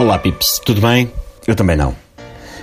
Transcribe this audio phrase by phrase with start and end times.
[0.00, 1.12] Olá, Pips, tudo bem?
[1.46, 1.94] Eu também não.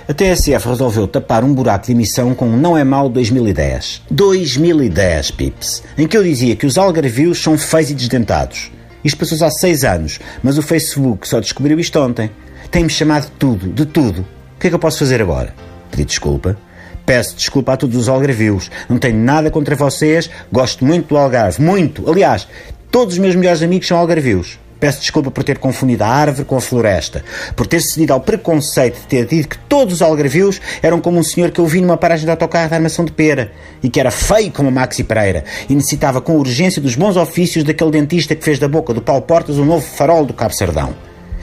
[0.08, 4.02] A TSF resolveu tapar um buraco de emissão com Não é Mal 2010.
[4.10, 8.72] 2010, Pips, em que eu dizia que os algarvios são feios e desdentados.
[9.04, 12.28] Isto passou-se há seis anos, mas o Facebook só descobriu isto ontem.
[12.72, 14.22] Tem-me chamado de tudo, de tudo.
[14.56, 15.54] O que é que eu posso fazer agora?
[15.92, 16.58] Pedir desculpa?
[17.06, 18.68] Peço desculpa a todos os algarvios.
[18.88, 20.28] Não tenho nada contra vocês.
[20.50, 21.62] Gosto muito do Algarve.
[21.62, 22.10] Muito.
[22.10, 22.48] Aliás,
[22.90, 24.58] todos os meus melhores amigos são algarvios.
[24.80, 27.24] Peço desculpa por ter confundido a árvore com a floresta,
[27.56, 31.22] por ter cedido ao preconceito de ter dito que todos os algarvios eram como um
[31.22, 33.50] senhor que eu vi numa paragem de autocarro da armação de pera
[33.82, 37.90] e que era feio como Maxi Pereira e necessitava com urgência dos bons ofícios daquele
[37.90, 40.94] dentista que fez da boca do Paulo Portas o novo farol do Cabo Sardão.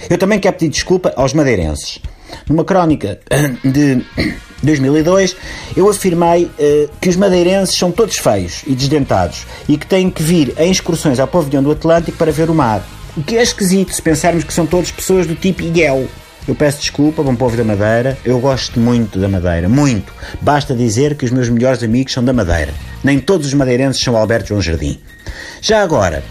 [0.09, 1.99] Eu também quero pedir desculpa aos madeirenses.
[2.47, 3.19] Numa crónica
[3.63, 4.03] de
[4.63, 5.35] 2002,
[5.75, 10.23] eu afirmei uh, que os madeirenses são todos feios e desdentados e que têm que
[10.23, 12.85] vir em excursões ao pavilhão do Atlântico para ver o mar.
[13.17, 16.05] O que é esquisito se pensarmos que são todas pessoas do tipo Iguel.
[16.45, 20.13] Eu peço desculpa, bom povo da Madeira, eu gosto muito da Madeira, muito.
[20.41, 22.73] Basta dizer que os meus melhores amigos são da Madeira.
[23.03, 24.99] Nem todos os madeirenses são Alberto João Jardim.
[25.61, 26.23] Já agora,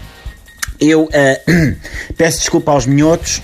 [0.79, 1.75] eu uh,
[2.15, 3.41] peço desculpa aos minhotos.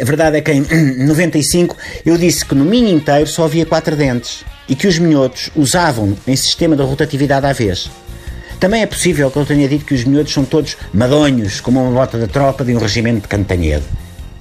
[0.00, 0.62] A verdade é que em
[1.04, 5.50] 95 eu disse que no mini inteiro só havia quatro dentes e que os minhotos
[5.56, 7.90] usavam em sistema de rotatividade à vez.
[8.62, 11.90] Também é possível que eu tenha dito que os miúdos são todos madonhos, como uma
[11.90, 13.82] bota da tropa de um regimento de Cantanhedo,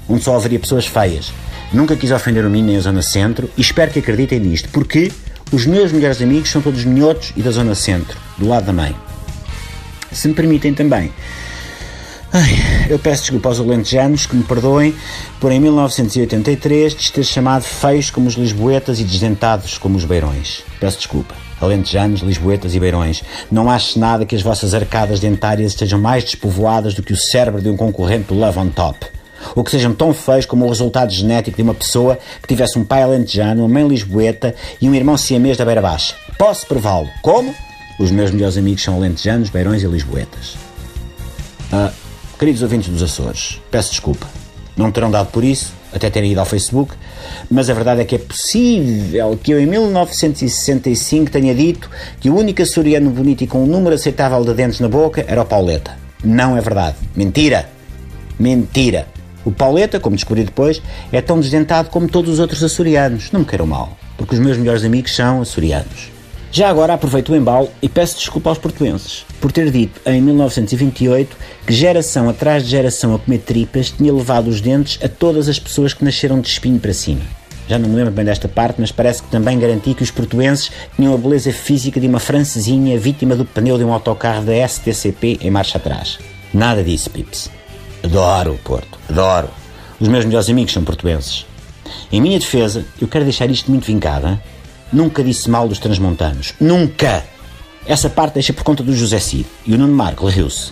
[0.08, 1.33] onde só haveria pessoas feias.
[1.73, 5.11] Nunca quis ofender o Minho nem a Zona Centro e espero que acreditem nisto, porque
[5.52, 8.95] os meus melhores amigos são todos minhotos e da Zona Centro, do lado da mãe.
[10.11, 11.11] Se me permitem também,
[12.31, 12.52] Ai,
[12.92, 14.94] eu peço desculpa aos alentejanos que me perdoem
[15.39, 20.61] por em 1983 te ter chamado feios como os lisboetas e desdentados como os beirões.
[20.80, 23.23] Peço desculpa alentejanos, lisboetas e beirões.
[23.52, 27.62] Não acho nada que as vossas arcadas dentárias estejam mais despovoadas do que o cérebro
[27.62, 29.06] de um concorrente do Love on Top.
[29.56, 32.84] Ou que sejam tão feios como o resultado genético de uma pessoa que tivesse um
[32.84, 36.16] pai alentejano, uma mãe lisboeta e um irmão siamês da Beira Baixa.
[36.38, 37.10] Posso prová-lo.
[37.22, 37.54] Como?
[37.99, 40.55] Os meus melhores amigos são alentejanos, beirões e lisboetas.
[41.72, 41.92] Ah,
[42.38, 44.28] queridos ouvintes dos Açores, peço desculpa.
[44.76, 46.96] Não terão dado por isso, até terem ido ao Facebook,
[47.50, 52.38] mas a verdade é que é possível que eu em 1965 tenha dito que o
[52.38, 55.98] único açoriano bonito e com um número aceitável de dentes na boca era o Pauleta.
[56.24, 56.98] Não é verdade.
[57.16, 57.70] Mentira.
[58.40, 59.08] Mentira.
[59.44, 60.82] O Pauleta, como descobri depois,
[61.12, 63.32] é tão desdentado como todos os outros açorianos.
[63.32, 66.12] Não me queiram mal, porque os meus melhores amigos são açorianos.
[66.54, 71.38] Já agora aproveito o embalo e peço desculpa aos portuenses por ter dito em 1928
[71.66, 75.58] que geração atrás de geração a comer tripas tinha levado os dentes a todas as
[75.58, 77.22] pessoas que nasceram de espinho para cima.
[77.70, 80.70] Já não me lembro bem desta parte, mas parece que também garanti que os portuenses
[80.98, 85.40] tinham a beleza física de uma francesinha vítima do pneu de um autocarro da STCP
[85.40, 86.20] em marcha atrás.
[86.54, 87.50] Nada disso, Pips.
[88.04, 89.48] Adoro o Porto, adoro.
[90.02, 91.45] Os meus melhores amigos são portuenses.
[92.11, 94.38] Em minha defesa, eu quero deixar isto muito vincado.
[94.92, 96.54] Nunca disse mal dos transmontanos.
[96.60, 97.24] Nunca!
[97.86, 100.72] Essa parte deixa por conta do José Cid e o Nuno Marco riu-se.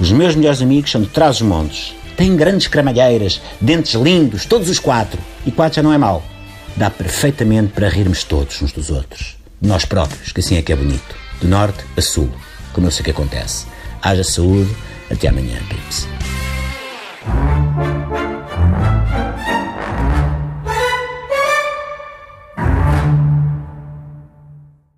[0.00, 1.94] Os meus melhores amigos são de trás os montes.
[2.16, 5.18] Têm grandes cramalheiras, dentes lindos, todos os quatro.
[5.44, 6.22] E quatro já não é mal.
[6.76, 9.36] Dá perfeitamente para rirmos todos uns dos outros.
[9.60, 11.14] Nós próprios, que assim é que é bonito.
[11.40, 12.30] De norte a sul,
[12.72, 13.66] como eu sei que acontece.
[14.00, 14.74] Haja saúde.
[15.10, 16.08] Até amanhã, Pips.